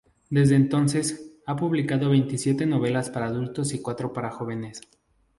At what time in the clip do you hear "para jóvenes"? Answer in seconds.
4.13-4.81